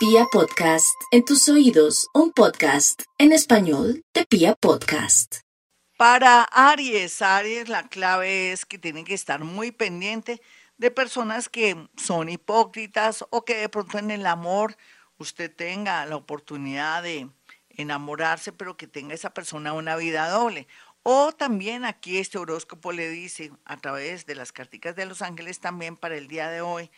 Pia 0.00 0.24
Podcast, 0.32 0.98
en 1.10 1.26
tus 1.26 1.46
oídos, 1.50 2.08
un 2.14 2.32
podcast 2.32 3.02
en 3.18 3.32
español 3.32 4.02
de 4.14 4.24
Pia 4.24 4.54
Podcast. 4.54 5.40
Para 5.98 6.44
Aries, 6.44 7.20
Aries, 7.20 7.68
la 7.68 7.86
clave 7.86 8.50
es 8.50 8.64
que 8.64 8.78
tienen 8.78 9.04
que 9.04 9.12
estar 9.12 9.44
muy 9.44 9.72
pendiente 9.72 10.40
de 10.78 10.90
personas 10.90 11.50
que 11.50 11.86
son 11.98 12.30
hipócritas 12.30 13.26
o 13.28 13.44
que 13.44 13.56
de 13.56 13.68
pronto 13.68 13.98
en 13.98 14.10
el 14.10 14.24
amor 14.24 14.74
usted 15.18 15.54
tenga 15.54 16.06
la 16.06 16.16
oportunidad 16.16 17.02
de 17.02 17.28
enamorarse, 17.68 18.52
pero 18.52 18.78
que 18.78 18.86
tenga 18.86 19.12
esa 19.12 19.34
persona 19.34 19.74
una 19.74 19.96
vida 19.96 20.30
doble. 20.30 20.66
O 21.02 21.32
también 21.32 21.84
aquí 21.84 22.16
este 22.16 22.38
horóscopo 22.38 22.92
le 22.92 23.10
dice 23.10 23.52
a 23.66 23.76
través 23.76 24.24
de 24.24 24.34
las 24.34 24.50
carticas 24.50 24.96
de 24.96 25.04
los 25.04 25.20
ángeles 25.20 25.60
también 25.60 25.98
para 25.98 26.16
el 26.16 26.26
día 26.26 26.48
de 26.48 26.62
hoy 26.62 26.90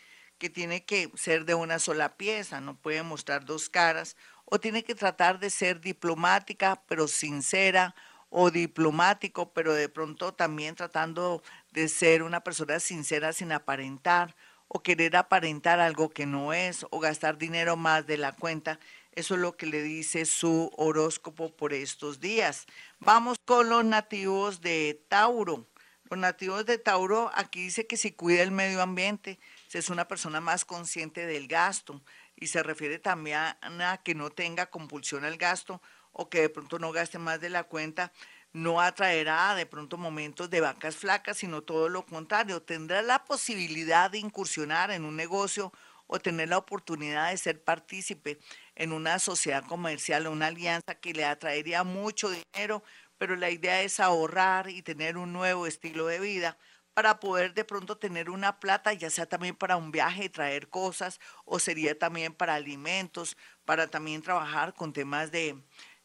tiene 0.49 0.85
que 0.85 1.11
ser 1.15 1.45
de 1.45 1.55
una 1.55 1.79
sola 1.79 2.17
pieza, 2.17 2.61
no 2.61 2.75
puede 2.75 3.03
mostrar 3.03 3.45
dos 3.45 3.69
caras, 3.69 4.15
o 4.45 4.59
tiene 4.59 4.83
que 4.83 4.95
tratar 4.95 5.39
de 5.39 5.49
ser 5.49 5.81
diplomática 5.81 6.81
pero 6.87 7.07
sincera, 7.07 7.95
o 8.29 8.49
diplomático 8.49 9.53
pero 9.53 9.73
de 9.73 9.89
pronto 9.89 10.33
también 10.33 10.75
tratando 10.75 11.43
de 11.71 11.87
ser 11.87 12.23
una 12.23 12.41
persona 12.41 12.79
sincera 12.79 13.31
sin 13.31 13.51
aparentar, 13.51 14.35
o 14.67 14.81
querer 14.81 15.15
aparentar 15.15 15.79
algo 15.79 16.09
que 16.09 16.25
no 16.25 16.51
es, 16.51 16.85
o 16.89 16.99
gastar 16.99 17.37
dinero 17.37 17.75
más 17.75 18.07
de 18.07 18.17
la 18.17 18.31
cuenta. 18.31 18.79
Eso 19.11 19.35
es 19.35 19.39
lo 19.39 19.55
que 19.55 19.67
le 19.67 19.83
dice 19.83 20.25
su 20.25 20.71
horóscopo 20.75 21.55
por 21.55 21.73
estos 21.73 22.19
días. 22.19 22.65
Vamos 22.99 23.37
con 23.45 23.69
los 23.69 23.85
nativos 23.85 24.61
de 24.61 24.99
Tauro. 25.07 25.67
Los 26.09 26.19
nativos 26.19 26.65
de 26.65 26.79
Tauro, 26.79 27.29
aquí 27.35 27.61
dice 27.61 27.85
que 27.85 27.97
si 27.97 28.11
cuida 28.11 28.41
el 28.41 28.51
medio 28.51 28.81
ambiente, 28.81 29.39
es 29.79 29.89
una 29.89 30.07
persona 30.07 30.41
más 30.41 30.65
consciente 30.65 31.25
del 31.25 31.47
gasto 31.47 32.01
y 32.35 32.47
se 32.47 32.63
refiere 32.63 32.99
también 32.99 33.39
a 33.39 34.01
que 34.03 34.15
no 34.15 34.29
tenga 34.29 34.69
compulsión 34.69 35.25
al 35.25 35.37
gasto 35.37 35.81
o 36.11 36.29
que 36.29 36.41
de 36.41 36.49
pronto 36.49 36.79
no 36.79 36.91
gaste 36.91 37.17
más 37.17 37.41
de 37.41 37.49
la 37.49 37.63
cuenta, 37.63 38.11
no 38.53 38.79
atraerá 38.79 39.55
de 39.55 39.65
pronto 39.65 39.97
momentos 39.97 40.49
de 40.49 40.61
vacas 40.61 40.95
flacas, 40.95 41.37
sino 41.37 41.63
todo 41.63 41.89
lo 41.89 42.05
contrario, 42.05 42.61
tendrá 42.61 43.01
la 43.01 43.25
posibilidad 43.25 44.11
de 44.11 44.19
incursionar 44.19 44.91
en 44.91 45.05
un 45.05 45.15
negocio 45.15 45.73
o 46.05 46.19
tener 46.19 46.49
la 46.49 46.59
oportunidad 46.59 47.31
de 47.31 47.37
ser 47.37 47.63
partícipe 47.63 48.39
en 48.75 48.91
una 48.93 49.17
sociedad 49.17 49.65
comercial 49.65 50.27
o 50.27 50.31
una 50.31 50.47
alianza 50.47 50.95
que 50.95 51.13
le 51.13 51.25
atraería 51.25 51.83
mucho 51.83 52.29
dinero, 52.29 52.83
pero 53.17 53.35
la 53.35 53.49
idea 53.49 53.81
es 53.81 53.99
ahorrar 53.99 54.69
y 54.69 54.83
tener 54.83 55.17
un 55.17 55.33
nuevo 55.33 55.65
estilo 55.65 56.05
de 56.05 56.19
vida 56.19 56.57
para 56.93 57.19
poder 57.19 57.53
de 57.53 57.65
pronto 57.65 57.97
tener 57.97 58.29
una 58.29 58.59
plata, 58.59 58.93
ya 58.93 59.09
sea 59.09 59.25
también 59.25 59.55
para 59.55 59.77
un 59.77 59.91
viaje, 59.91 60.29
traer 60.29 60.69
cosas, 60.69 61.19
o 61.45 61.59
sería 61.59 61.97
también 61.97 62.33
para 62.33 62.55
alimentos, 62.55 63.37
para 63.65 63.87
también 63.87 64.21
trabajar 64.21 64.73
con 64.73 64.93
temas 64.93 65.31
de, 65.31 65.57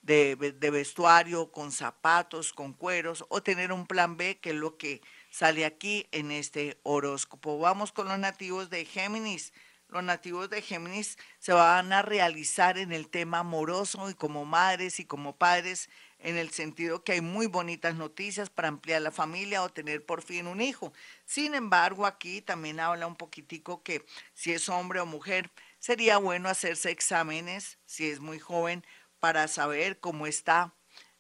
de, 0.02 0.70
vestuario, 0.70 1.52
con 1.52 1.72
zapatos, 1.72 2.52
con 2.52 2.72
cueros, 2.72 3.24
o 3.28 3.42
tener 3.42 3.72
un 3.72 3.86
plan 3.86 4.16
B, 4.16 4.38
que 4.38 4.50
es 4.50 4.56
lo 4.56 4.76
que 4.78 5.02
sale 5.30 5.64
aquí 5.64 6.06
en 6.12 6.30
este 6.30 6.78
horóscopo. 6.82 7.58
Vamos 7.58 7.92
con 7.92 8.08
los 8.08 8.18
nativos 8.18 8.70
de 8.70 8.84
Géminis. 8.84 9.52
Los 9.88 10.04
nativos 10.04 10.50
de 10.50 10.60
Géminis 10.60 11.16
se 11.38 11.52
van 11.52 11.92
a 11.92 12.02
realizar 12.02 12.76
en 12.76 12.92
el 12.92 13.08
tema 13.08 13.38
amoroso 13.38 14.10
y 14.10 14.14
como 14.14 14.44
madres 14.44 15.00
y 15.00 15.06
como 15.06 15.36
padres 15.36 15.88
en 16.18 16.36
el 16.36 16.50
sentido 16.50 17.04
que 17.04 17.12
hay 17.12 17.20
muy 17.20 17.46
bonitas 17.46 17.94
noticias 17.94 18.50
para 18.50 18.68
ampliar 18.68 19.02
la 19.02 19.10
familia 19.10 19.62
o 19.62 19.68
tener 19.68 20.04
por 20.04 20.22
fin 20.22 20.46
un 20.46 20.60
hijo. 20.60 20.92
Sin 21.24 21.54
embargo, 21.54 22.06
aquí 22.06 22.42
también 22.42 22.80
habla 22.80 23.06
un 23.06 23.16
poquitico 23.16 23.82
que 23.82 24.04
si 24.34 24.52
es 24.52 24.68
hombre 24.68 25.00
o 25.00 25.06
mujer, 25.06 25.50
sería 25.78 26.18
bueno 26.18 26.48
hacerse 26.48 26.90
exámenes, 26.90 27.78
si 27.86 28.10
es 28.10 28.20
muy 28.20 28.38
joven, 28.38 28.84
para 29.20 29.48
saber 29.48 30.00
cómo 30.00 30.26
está 30.26 30.74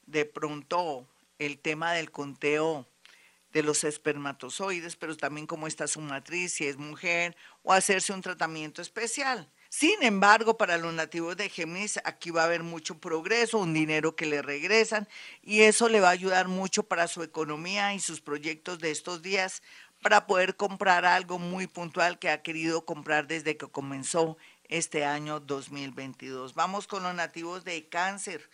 de 0.06 0.24
pronto 0.24 1.08
el 1.38 1.58
tema 1.58 1.92
del 1.92 2.10
conteo 2.10 2.88
de 3.52 3.62
los 3.62 3.84
espermatozoides, 3.84 4.96
pero 4.96 5.16
también 5.16 5.46
cómo 5.46 5.66
está 5.66 5.86
su 5.86 6.00
matriz, 6.00 6.54
si 6.54 6.66
es 6.66 6.76
mujer, 6.76 7.36
o 7.62 7.72
hacerse 7.72 8.12
un 8.12 8.20
tratamiento 8.20 8.82
especial. 8.82 9.50
Sin 9.70 10.02
embargo, 10.02 10.56
para 10.56 10.78
los 10.78 10.94
nativos 10.94 11.36
de 11.36 11.50
Géminis, 11.50 12.00
aquí 12.04 12.30
va 12.30 12.42
a 12.42 12.44
haber 12.46 12.62
mucho 12.62 12.98
progreso, 12.98 13.58
un 13.58 13.74
dinero 13.74 14.16
que 14.16 14.24
le 14.24 14.40
regresan 14.40 15.06
y 15.42 15.60
eso 15.60 15.90
le 15.90 16.00
va 16.00 16.08
a 16.08 16.12
ayudar 16.12 16.48
mucho 16.48 16.84
para 16.84 17.06
su 17.06 17.22
economía 17.22 17.92
y 17.92 18.00
sus 18.00 18.22
proyectos 18.22 18.78
de 18.78 18.90
estos 18.90 19.20
días 19.20 19.62
para 20.00 20.26
poder 20.26 20.56
comprar 20.56 21.04
algo 21.04 21.38
muy 21.38 21.66
puntual 21.66 22.18
que 22.18 22.30
ha 22.30 22.42
querido 22.42 22.86
comprar 22.86 23.26
desde 23.26 23.58
que 23.58 23.66
comenzó 23.66 24.38
este 24.68 25.04
año 25.04 25.38
2022. 25.38 26.54
Vamos 26.54 26.86
con 26.86 27.02
los 27.02 27.14
nativos 27.14 27.64
de 27.64 27.88
Cáncer. 27.90 28.48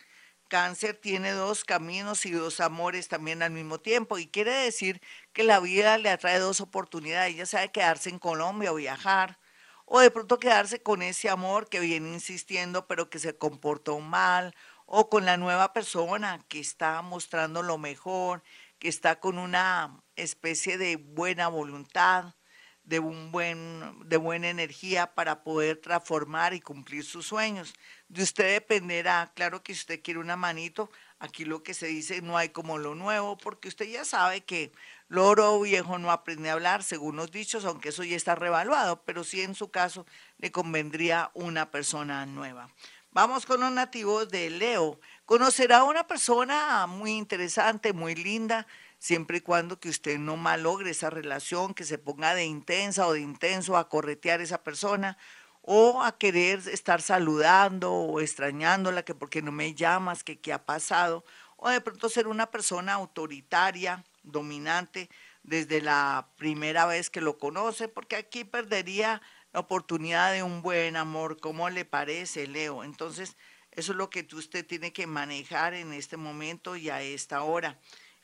Cáncer 0.49 0.95
tiene 0.95 1.31
dos 1.31 1.63
caminos 1.63 2.25
y 2.25 2.31
dos 2.31 2.59
amores 2.59 3.07
también 3.07 3.41
al 3.41 3.51
mismo 3.51 3.79
tiempo 3.79 4.17
y 4.17 4.27
quiere 4.27 4.51
decir 4.51 5.01
que 5.31 5.43
la 5.43 5.61
vida 5.61 5.97
le 5.97 6.09
atrae 6.09 6.39
dos 6.39 6.59
oportunidades, 6.59 7.37
ya 7.37 7.45
sea 7.45 7.69
quedarse 7.69 8.09
en 8.09 8.19
Colombia 8.19 8.73
o 8.73 8.75
viajar 8.75 9.39
o 9.85 9.99
de 9.99 10.11
pronto 10.11 10.39
quedarse 10.39 10.81
con 10.81 11.01
ese 11.01 11.29
amor 11.29 11.69
que 11.69 11.79
viene 11.79 12.13
insistiendo 12.13 12.87
pero 12.87 13.09
que 13.09 13.19
se 13.19 13.37
comportó 13.37 13.99
mal, 13.99 14.55
o 14.85 15.09
con 15.09 15.25
la 15.25 15.37
nueva 15.37 15.73
persona 15.73 16.43
que 16.47 16.59
está 16.59 17.01
mostrando 17.01 17.63
lo 17.63 17.77
mejor, 17.77 18.43
que 18.79 18.87
está 18.87 19.19
con 19.19 19.37
una 19.37 20.01
especie 20.15 20.77
de 20.77 20.97
buena 20.97 21.47
voluntad, 21.47 22.35
de, 22.83 22.99
un 22.99 23.31
buen, 23.31 24.07
de 24.07 24.17
buena 24.17 24.49
energía 24.49 25.15
para 25.15 25.43
poder 25.43 25.77
transformar 25.77 26.53
y 26.53 26.61
cumplir 26.61 27.03
sus 27.03 27.25
sueños. 27.25 27.73
De 28.09 28.21
usted 28.21 28.53
dependerá, 28.53 29.31
claro 29.35 29.63
que 29.63 29.73
si 29.73 29.79
usted 29.79 30.01
quiere 30.03 30.19
una 30.19 30.35
manito, 30.35 30.91
aquí 31.19 31.45
lo 31.45 31.63
que 31.63 31.73
se 31.73 31.87
dice 31.87 32.21
no 32.21 32.37
hay 32.37 32.49
como 32.49 32.77
lo 32.77 32.93
nuevo, 32.93 33.37
porque 33.37 33.67
usted 33.69 33.85
ya 33.87 34.05
sabe 34.05 34.41
que 34.45 34.71
Loro 35.07 35.59
viejo 35.59 35.99
no 35.99 36.11
aprende 36.11 36.49
a 36.49 36.53
hablar, 36.53 36.83
según 36.83 37.15
los 37.15 37.31
dichos, 37.31 37.63
aunque 37.65 37.89
eso 37.89 38.03
ya 38.03 38.15
está 38.15 38.33
revaluado, 38.33 39.03
pero 39.03 39.23
sí 39.23 39.41
en 39.41 39.53
su 39.53 39.69
caso 39.69 40.05
le 40.39 40.51
convendría 40.51 41.29
una 41.35 41.69
persona 41.69 42.25
nueva. 42.25 42.69
Vamos 43.11 43.45
con 43.45 43.61
los 43.61 43.71
nativos 43.71 44.29
de 44.29 44.49
Leo. 44.49 44.99
Conocerá 45.25 45.77
a 45.77 45.83
una 45.83 46.07
persona 46.07 46.85
muy 46.87 47.11
interesante, 47.11 47.93
muy 47.93 48.15
linda, 48.15 48.67
siempre 48.97 49.37
y 49.37 49.41
cuando 49.41 49.79
que 49.79 49.89
usted 49.89 50.17
no 50.17 50.37
malogre 50.37 50.89
esa 50.89 51.11
relación, 51.11 51.73
que 51.73 51.85
se 51.85 51.97
ponga 51.97 52.33
de 52.33 52.45
intensa 52.45 53.05
o 53.07 53.13
de 53.13 53.21
intenso 53.21 53.77
a 53.77 53.87
corretear 53.87 54.39
a 54.39 54.43
esa 54.43 54.63
persona 54.63 55.17
o 55.61 56.03
a 56.03 56.17
querer 56.17 56.67
estar 56.67 57.01
saludando 57.01 57.93
o 57.93 58.19
extrañándola, 58.19 59.03
que 59.03 59.15
porque 59.15 59.41
no 59.41 59.51
me 59.51 59.75
llamas, 59.75 60.23
que 60.23 60.39
qué 60.39 60.51
ha 60.51 60.65
pasado, 60.65 61.23
o 61.57 61.69
de 61.69 61.81
pronto 61.81 62.09
ser 62.09 62.27
una 62.27 62.51
persona 62.51 62.93
autoritaria, 62.93 64.03
dominante 64.25 65.09
desde 65.43 65.81
la 65.81 66.29
primera 66.37 66.85
vez 66.85 67.09
que 67.09 67.21
lo 67.21 67.37
conoce, 67.37 67.87
porque 67.87 68.15
aquí 68.15 68.43
perdería 68.43 69.21
la 69.53 69.61
oportunidad 69.61 70.33
de 70.33 70.43
un 70.43 70.61
buen 70.61 70.97
amor. 70.97 71.39
¿Cómo 71.39 71.69
le 71.69 71.85
parece, 71.85 72.47
Leo? 72.47 72.83
Entonces, 72.83 73.37
eso 73.71 73.91
es 73.91 73.97
lo 73.97 74.09
que 74.09 74.27
usted 74.33 74.65
tiene 74.65 74.91
que 74.91 75.07
manejar 75.07 75.73
en 75.73 75.93
este 75.93 76.17
momento 76.17 76.75
y 76.75 76.89
a 76.89 77.01
esta 77.01 77.43
hora. 77.43 77.79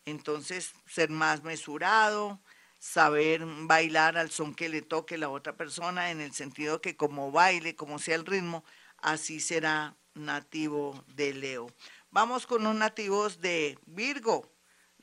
Entonces, 0.06 0.74
ser 0.88 1.10
más 1.10 1.44
mesurado, 1.44 2.42
saber 2.80 3.44
bailar 3.46 4.18
al 4.18 4.32
son 4.32 4.56
que 4.56 4.70
le 4.70 4.82
toque 4.82 5.18
la 5.18 5.30
otra 5.30 5.56
persona, 5.56 6.10
en 6.10 6.20
el 6.20 6.34
sentido 6.34 6.82
que 6.82 6.98
como 6.98 7.32
baile, 7.32 7.76
como 7.76 8.00
sea 8.00 8.16
el 8.16 8.26
ritmo, 8.26 8.66
así 8.98 9.40
será 9.40 9.96
nativo 10.16 11.04
de 11.08 11.34
Leo. 11.34 11.68
Vamos 12.10 12.48
con 12.48 12.64
los 12.64 12.76
nativos 12.76 13.40
de 13.40 13.78
Virgo. 13.86 14.51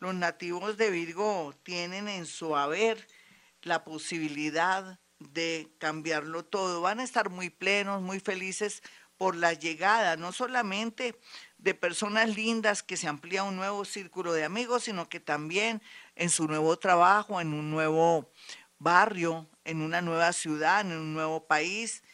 Los 0.01 0.15
nativos 0.15 0.77
de 0.77 0.91
Virgo 0.91 1.55
tienen 1.63 2.09
en 2.09 2.27
su 2.27 2.57
haber 2.57 3.07
la 3.63 3.85
posibilidad 3.85 5.01
de 5.19 5.73
cambiarlo 5.79 6.45
todo. 6.45 6.81
Van 6.81 7.01
a 7.01 7.05
estar 7.05 7.31
muy 7.31 7.51
plenos, 7.51 8.01
muy 8.01 8.21
felices 8.21 8.83
por 9.17 9.35
la 9.35 9.53
llegada, 9.53 10.17
no 10.17 10.33
solamente 10.33 11.19
de 11.59 11.75
personas 11.75 12.37
lindas 12.37 12.85
que 12.85 12.97
se 12.97 13.09
amplía 13.09 13.43
un 13.43 13.57
nuevo 13.57 13.85
círculo 13.85 14.33
de 14.33 14.45
amigos, 14.45 14.85
sino 14.85 15.09
que 15.09 15.19
también 15.19 15.83
en 16.15 16.31
su 16.31 16.47
nuevo 16.47 16.79
trabajo, 16.79 17.41
en 17.41 17.53
un 17.53 17.71
nuevo 17.71 18.31
barrio, 18.79 19.49
en 19.65 19.83
una 19.83 20.01
nueva 20.01 20.33
ciudad, 20.33 20.83
en 20.83 20.93
un 20.93 21.15
nuevo 21.15 21.49
país. 21.49 22.05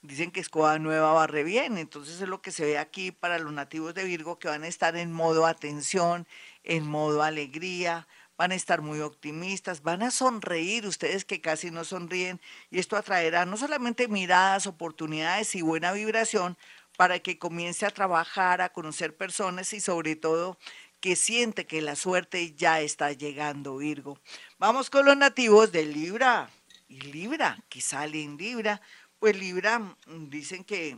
Dicen 0.00 0.30
que 0.30 0.40
Escoba 0.40 0.78
Nueva 0.78 1.12
barre 1.12 1.44
bien, 1.44 1.78
entonces 1.78 2.20
es 2.20 2.28
lo 2.28 2.42
que 2.42 2.50
se 2.50 2.64
ve 2.64 2.78
aquí 2.78 3.10
para 3.10 3.38
los 3.38 3.52
nativos 3.52 3.94
de 3.94 4.04
Virgo 4.04 4.38
que 4.38 4.48
van 4.48 4.62
a 4.62 4.68
estar 4.68 4.96
en 4.96 5.12
modo 5.12 5.46
atención, 5.46 6.26
en 6.64 6.86
modo 6.86 7.22
alegría, 7.22 8.08
van 8.36 8.52
a 8.52 8.56
estar 8.56 8.82
muy 8.82 9.00
optimistas, 9.00 9.82
van 9.82 10.02
a 10.02 10.10
sonreír 10.10 10.86
ustedes 10.86 11.24
que 11.24 11.40
casi 11.40 11.70
no 11.70 11.84
sonríen 11.84 12.40
y 12.70 12.78
esto 12.80 12.96
atraerá 12.96 13.46
no 13.46 13.56
solamente 13.56 14.08
miradas, 14.08 14.66
oportunidades 14.66 15.54
y 15.54 15.62
buena 15.62 15.92
vibración 15.92 16.56
para 16.96 17.20
que 17.20 17.38
comience 17.38 17.86
a 17.86 17.90
trabajar, 17.90 18.60
a 18.60 18.72
conocer 18.72 19.16
personas 19.16 19.72
y 19.72 19.80
sobre 19.80 20.16
todo 20.16 20.58
que 21.00 21.16
siente 21.16 21.66
que 21.66 21.82
la 21.82 21.96
suerte 21.96 22.54
ya 22.54 22.80
está 22.80 23.12
llegando, 23.12 23.76
Virgo. 23.76 24.18
Vamos 24.58 24.88
con 24.88 25.04
los 25.04 25.16
nativos 25.16 25.70
de 25.70 25.84
Libra. 25.84 26.50
Y 26.88 27.00
Libra, 27.00 27.62
que 27.68 27.80
sale 27.80 28.22
en 28.22 28.36
Libra, 28.36 28.80
pues 29.18 29.36
Libra 29.36 29.78
mm, 29.78 30.30
dicen 30.30 30.64
que 30.64 30.96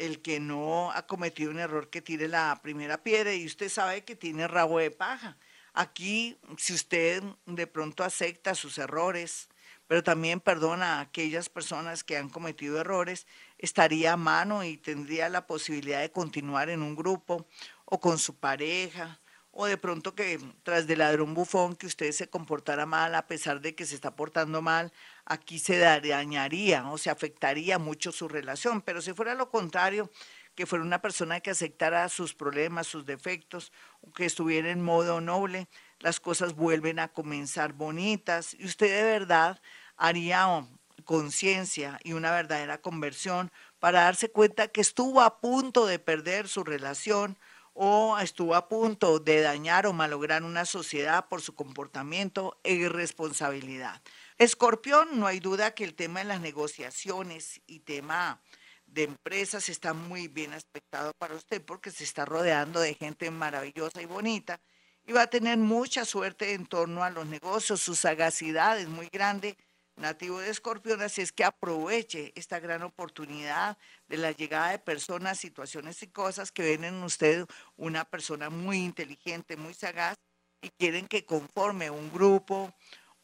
el 0.00 0.22
que 0.22 0.40
no 0.40 0.90
ha 0.92 1.06
cometido 1.06 1.50
un 1.50 1.58
error 1.58 1.90
que 1.90 2.00
tire 2.00 2.26
la 2.26 2.58
primera 2.62 3.02
piedra 3.02 3.34
y 3.34 3.44
usted 3.44 3.68
sabe 3.68 4.02
que 4.02 4.16
tiene 4.16 4.48
rabo 4.48 4.78
de 4.78 4.90
paja. 4.90 5.36
Aquí, 5.74 6.38
si 6.56 6.72
usted 6.72 7.22
de 7.44 7.66
pronto 7.66 8.02
acepta 8.02 8.54
sus 8.54 8.78
errores, 8.78 9.50
pero 9.86 10.02
también 10.02 10.40
perdona 10.40 10.96
a 10.96 11.00
aquellas 11.00 11.50
personas 11.50 12.02
que 12.02 12.16
han 12.16 12.30
cometido 12.30 12.80
errores, 12.80 13.26
estaría 13.58 14.14
a 14.14 14.16
mano 14.16 14.64
y 14.64 14.78
tendría 14.78 15.28
la 15.28 15.46
posibilidad 15.46 16.00
de 16.00 16.10
continuar 16.10 16.70
en 16.70 16.80
un 16.80 16.96
grupo 16.96 17.46
o 17.84 18.00
con 18.00 18.18
su 18.18 18.34
pareja, 18.36 19.20
o 19.52 19.66
de 19.66 19.76
pronto 19.76 20.14
que 20.14 20.38
tras 20.62 20.86
de 20.86 20.96
ladrón 20.96 21.34
bufón 21.34 21.74
que 21.74 21.86
usted 21.86 22.12
se 22.12 22.28
comportara 22.28 22.86
mal 22.86 23.14
a 23.14 23.26
pesar 23.26 23.60
de 23.60 23.74
que 23.74 23.86
se 23.86 23.94
está 23.94 24.14
portando 24.14 24.62
mal, 24.62 24.92
aquí 25.24 25.58
se 25.58 25.78
dañaría 25.78 26.88
o 26.90 26.98
se 26.98 27.10
afectaría 27.10 27.78
mucho 27.78 28.12
su 28.12 28.28
relación, 28.28 28.82
pero 28.82 29.02
si 29.02 29.12
fuera 29.12 29.34
lo 29.34 29.50
contrario, 29.50 30.10
que 30.54 30.66
fuera 30.66 30.84
una 30.84 31.00
persona 31.00 31.40
que 31.40 31.50
aceptara 31.50 32.08
sus 32.08 32.34
problemas, 32.34 32.86
sus 32.86 33.06
defectos, 33.06 33.72
que 34.14 34.26
estuviera 34.26 34.70
en 34.70 34.82
modo 34.82 35.20
noble, 35.20 35.68
las 36.00 36.20
cosas 36.20 36.54
vuelven 36.54 36.98
a 36.98 37.08
comenzar 37.08 37.72
bonitas. 37.72 38.54
Y 38.54 38.66
usted 38.66 38.94
de 38.94 39.04
verdad 39.04 39.60
haría 39.96 40.66
conciencia 41.04 41.98
y 42.04 42.12
una 42.12 42.30
verdadera 42.30 42.80
conversión 42.80 43.50
para 43.78 44.02
darse 44.02 44.30
cuenta 44.30 44.68
que 44.68 44.80
estuvo 44.80 45.22
a 45.22 45.40
punto 45.40 45.86
de 45.86 45.98
perder 45.98 46.48
su 46.48 46.62
relación 46.62 47.38
o 47.72 48.18
estuvo 48.18 48.54
a 48.54 48.68
punto 48.68 49.18
de 49.18 49.40
dañar 49.40 49.86
o 49.86 49.92
malograr 49.92 50.42
una 50.42 50.64
sociedad 50.64 51.28
por 51.28 51.40
su 51.40 51.54
comportamiento 51.54 52.58
e 52.62 52.74
irresponsabilidad. 52.74 54.02
Escorpión, 54.38 55.18
no 55.18 55.26
hay 55.26 55.40
duda 55.40 55.74
que 55.74 55.84
el 55.84 55.94
tema 55.94 56.20
de 56.20 56.26
las 56.26 56.40
negociaciones 56.40 57.60
y 57.66 57.80
tema 57.80 58.40
de 58.86 59.04
empresas 59.04 59.68
está 59.68 59.94
muy 59.94 60.28
bien 60.28 60.52
aspectado 60.52 61.12
para 61.18 61.34
usted 61.34 61.62
porque 61.64 61.90
se 61.90 62.04
está 62.04 62.24
rodeando 62.24 62.80
de 62.80 62.94
gente 62.94 63.30
maravillosa 63.30 64.02
y 64.02 64.06
bonita 64.06 64.60
y 65.06 65.12
va 65.12 65.22
a 65.22 65.30
tener 65.30 65.58
mucha 65.58 66.04
suerte 66.04 66.54
en 66.54 66.66
torno 66.66 67.04
a 67.04 67.10
los 67.10 67.26
negocios. 67.26 67.80
Su 67.80 67.94
sagacidad 67.94 68.78
es 68.78 68.88
muy 68.88 69.08
grande, 69.08 69.56
nativo 69.96 70.40
de 70.40 70.50
Escorpión, 70.50 71.02
así 71.02 71.20
es 71.20 71.32
que 71.32 71.44
aproveche 71.44 72.32
esta 72.34 72.58
gran 72.60 72.82
oportunidad 72.82 73.78
de 74.08 74.16
la 74.16 74.32
llegada 74.32 74.70
de 74.70 74.78
personas, 74.78 75.38
situaciones 75.38 76.02
y 76.02 76.08
cosas 76.08 76.52
que 76.52 76.62
ven 76.62 76.84
en 76.84 77.02
usted 77.02 77.46
una 77.76 78.04
persona 78.04 78.50
muy 78.50 78.78
inteligente, 78.78 79.56
muy 79.56 79.74
sagaz 79.74 80.16
y 80.62 80.70
quieren 80.70 81.06
que 81.06 81.24
conforme 81.24 81.90
un 81.90 82.10
grupo 82.12 82.72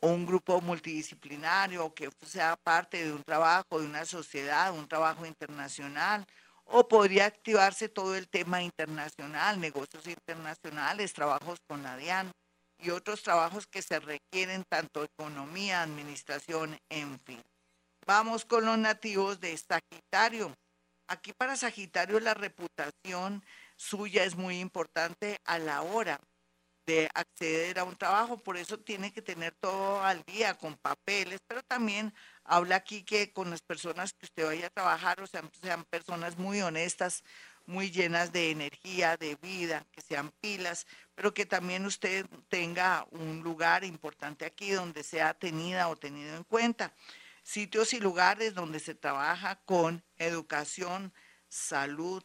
o 0.01 0.09
un 0.09 0.27
grupo 0.27 0.61
multidisciplinario 0.61 1.95
que 1.95 2.11
sea 2.25 2.57
parte 2.57 3.05
de 3.05 3.13
un 3.13 3.23
trabajo, 3.23 3.81
de 3.81 3.87
una 3.87 4.05
sociedad, 4.05 4.73
un 4.73 4.89
trabajo 4.89 5.25
internacional, 5.27 6.27
o 6.67 6.89
podría 6.89 7.27
activarse 7.27 7.89
todo 7.89 8.17
el 8.17 8.29
tema 8.29 8.63
internacional, 8.63 9.61
negocios 9.61 10.07
internacionales, 10.07 11.13
trabajos 11.13 11.59
con 11.69 11.83
la 11.83 11.97
DIAN 11.97 12.33
y 12.79 12.91
otros 12.91 13.23
trabajos 13.23 13.67
que 13.67 13.83
se 13.83 13.99
requieren 14.01 14.65
tanto 14.65 15.05
economía, 15.05 15.83
administración, 15.83 16.79
en 16.89 17.19
fin. 17.21 17.43
Vamos 18.07 18.45
con 18.45 18.65
los 18.65 18.79
nativos 18.79 19.41
de 19.41 19.57
Sagitario. 19.57 20.57
Aquí 21.09 21.33
para 21.33 21.57
Sagitario 21.57 22.21
la 22.21 22.35
reputación 22.35 23.43
suya 23.77 24.25
es 24.25 24.37
muy 24.37 24.61
importante 24.61 25.39
a 25.45 25.59
la 25.59 25.83
hora 25.83 26.21
de 26.87 27.11
acceder 27.15 27.81
a 27.81 27.85
un 27.85 27.97
trabajo, 27.97 28.39
por 28.39 28.57
eso 28.57 28.79
tiene 28.79 29.13
que 29.13 29.21
tener 29.21 29.53
todo 29.61 30.03
al 30.03 30.23
día 30.23 30.55
con 30.55 30.77
papeles, 30.77 31.41
pero 31.47 31.63
también 31.65 32.15
habla 32.45 32.77
aquí 32.77 33.03
que 33.03 33.33
con 33.33 33.51
las 33.51 33.61
personas 33.61 34.13
que 34.13 34.27
usted 34.27 34.47
vaya 34.47 34.69
a 34.69 34.71
trabajar, 34.71 35.21
o 35.21 35.27
sea, 35.27 35.43
sean 35.61 35.85
personas 35.85 36.39
muy 36.39 36.63
honestas, 36.63 37.25
muy 37.67 37.91
llenas 37.91 38.33
de 38.33 38.53
energía, 38.53 39.17
de 39.17 39.35
vida, 39.43 39.85
que 39.91 40.01
sean 40.01 40.31
pilas, 40.41 40.87
pero 41.17 41.35
que 41.35 41.47
también 41.47 41.87
usted 41.87 42.27
tenga 42.49 43.07
un 43.11 43.43
lugar 43.43 43.83
importante 43.85 44.45
aquí 44.45 44.71
donde 44.71 45.03
sea 45.03 45.35
tenida 45.35 45.89
o 45.89 45.97
tenido 45.97 46.37
en 46.37 46.45
cuenta. 46.45 46.93
Sitios 47.43 47.95
y 47.95 48.01
lugares 48.01 48.55
donde 48.55 48.81
se 48.81 48.95
trabaja 48.95 49.57
con 49.65 50.05
educación, 50.19 51.13
salud, 51.49 52.23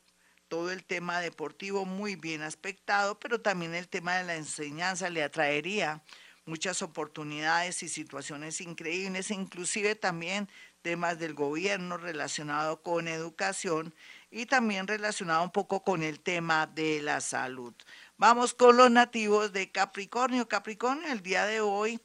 todo 0.49 0.71
el 0.71 0.83
tema 0.83 1.21
deportivo 1.21 1.85
muy 1.85 2.17
bien 2.17 2.41
aspectado, 2.41 3.17
pero 3.17 3.39
también 3.39 3.73
el 3.73 3.87
tema 3.87 4.17
de 4.17 4.25
la 4.25 4.35
enseñanza 4.35 5.09
le 5.09 5.23
atraería 5.23 6.03
muchas 6.45 6.81
oportunidades 6.81 7.83
y 7.83 7.89
situaciones 7.89 8.61
increíbles, 8.61 9.31
inclusive 9.31 9.95
también 9.95 10.49
temas 10.81 11.19
del 11.19 11.33
gobierno 11.33 11.97
relacionado 11.97 12.81
con 12.81 13.07
educación 13.07 13.93
y 14.31 14.45
también 14.45 14.87
relacionado 14.87 15.43
un 15.43 15.51
poco 15.51 15.83
con 15.83 16.03
el 16.03 16.19
tema 16.19 16.67
de 16.67 17.01
la 17.01 17.21
salud. 17.21 17.73
Vamos 18.17 18.53
con 18.53 18.77
los 18.77 18.89
nativos 18.89 19.53
de 19.53 19.71
Capricornio. 19.71 20.47
Capricornio, 20.47 21.11
el 21.11 21.21
día 21.21 21.45
de 21.45 21.61
hoy 21.61 21.99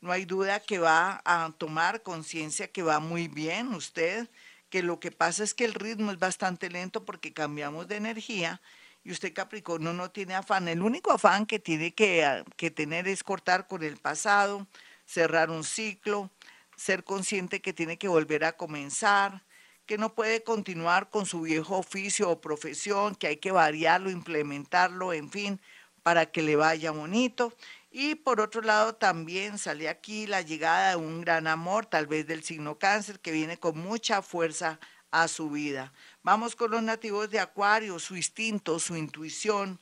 no 0.00 0.12
hay 0.12 0.24
duda 0.24 0.60
que 0.60 0.78
va 0.78 1.22
a 1.24 1.52
tomar 1.56 2.02
conciencia 2.02 2.70
que 2.70 2.82
va 2.82 3.00
muy 3.00 3.28
bien 3.28 3.74
usted 3.74 4.28
que 4.68 4.82
lo 4.82 5.00
que 5.00 5.12
pasa 5.12 5.44
es 5.44 5.54
que 5.54 5.64
el 5.64 5.74
ritmo 5.74 6.10
es 6.10 6.18
bastante 6.18 6.68
lento 6.68 7.04
porque 7.04 7.32
cambiamos 7.32 7.88
de 7.88 7.96
energía 7.96 8.60
y 9.06 9.12
usted 9.12 9.32
Capricornio 9.32 9.92
no 9.92 10.10
tiene 10.10 10.34
afán. 10.34 10.66
El 10.66 10.82
único 10.82 11.12
afán 11.12 11.46
que 11.46 11.60
tiene 11.60 11.94
que, 11.94 12.24
ah, 12.24 12.44
que 12.56 12.72
tener 12.72 13.06
es 13.06 13.22
cortar 13.22 13.68
con 13.68 13.84
el 13.84 13.98
pasado, 13.98 14.66
cerrar 15.04 15.48
un 15.48 15.62
ciclo, 15.62 16.32
ser 16.76 17.04
consciente 17.04 17.62
que 17.62 17.72
tiene 17.72 17.98
que 17.98 18.08
volver 18.08 18.44
a 18.44 18.56
comenzar, 18.56 19.44
que 19.86 19.96
no 19.96 20.12
puede 20.12 20.42
continuar 20.42 21.08
con 21.08 21.24
su 21.24 21.42
viejo 21.42 21.76
oficio 21.76 22.28
o 22.28 22.40
profesión, 22.40 23.14
que 23.14 23.28
hay 23.28 23.36
que 23.36 23.52
variarlo, 23.52 24.10
implementarlo, 24.10 25.12
en 25.12 25.30
fin, 25.30 25.60
para 26.02 26.26
que 26.26 26.42
le 26.42 26.56
vaya 26.56 26.90
bonito 26.90 27.54
y 27.98 28.14
por 28.14 28.42
otro 28.42 28.60
lado, 28.60 28.94
también 28.94 29.56
sale 29.56 29.88
aquí 29.88 30.26
la 30.26 30.42
llegada 30.42 30.90
de 30.90 30.96
un 30.96 31.22
gran 31.22 31.46
amor, 31.46 31.86
tal 31.86 32.06
vez 32.06 32.26
del 32.26 32.42
signo 32.42 32.78
cáncer, 32.78 33.20
que 33.20 33.32
viene 33.32 33.56
con 33.56 33.78
mucha 33.78 34.20
fuerza 34.20 34.78
a 35.10 35.28
su 35.28 35.50
vida. 35.50 35.92
Vamos 36.22 36.56
con 36.56 36.70
los 36.70 36.82
nativos 36.82 37.30
de 37.30 37.40
Acuario, 37.40 37.98
su 37.98 38.16
instinto, 38.16 38.78
su 38.78 38.96
intuición 38.96 39.80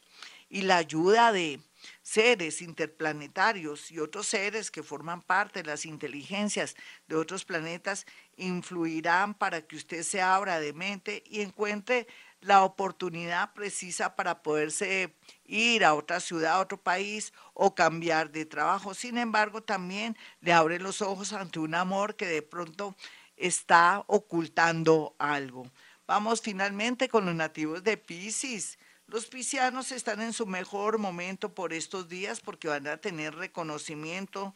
y 0.49 0.62
la 0.62 0.76
ayuda 0.76 1.32
de 1.32 1.61
seres 2.03 2.62
interplanetarios 2.62 3.91
y 3.91 3.99
otros 3.99 4.26
seres 4.26 4.71
que 4.71 4.82
forman 4.82 5.23
parte 5.23 5.62
de 5.62 5.69
las 5.69 5.85
inteligencias 5.85 6.76
de 7.09 7.17
otros 7.17 7.44
planetas 7.44 8.06
influirán 8.37 9.35
para 9.35 9.62
que 9.62 9.76
usted 9.76 10.03
se 10.03 10.23
abra 10.23 10.61
de 10.61 10.73
mente 10.73 11.23
y 11.26 11.41
encuentre 11.41 12.06
la 12.41 12.62
oportunidad 12.62 13.54
precisa 13.54 14.16
para 14.16 14.43
poderse 14.43 15.16
ir 15.47 15.85
a 15.85 15.95
otra 15.95 16.21
ciudad, 16.21 16.54
a 16.54 16.61
otro 16.61 16.76
país 16.76 17.33
o 17.54 17.75
cambiar 17.75 18.31
de 18.31 18.45
trabajo. 18.45 18.93
Sin 18.93 19.16
embargo, 19.16 19.62
también 19.62 20.16
le 20.40 20.52
abre 20.52 20.78
los 20.78 21.00
ojos 21.00 21.33
ante 21.33 21.59
un 21.59 21.75
amor 21.75 22.16
que 22.16 22.26
de 22.26 22.43
pronto 22.43 22.95
está 23.37 24.05
ocultando 24.07 25.14
algo. 25.19 25.67
Vamos 26.07 26.43
finalmente 26.43 27.09
con 27.09 27.26
los 27.26 27.35
nativos 27.35 27.83
de 27.83 27.97
Pisces. 27.97 28.79
Los 29.07 29.26
piscianos 29.26 29.93
están 29.93 30.21
en 30.23 30.33
su 30.33 30.47
mejor 30.47 30.99
momento 30.99 31.55
por 31.55 31.73
estos 31.73 32.09
días 32.09 32.41
porque 32.41 32.69
van 32.69 32.87
a 32.87 32.97
tener 32.97 33.35
reconocimiento, 33.35 34.55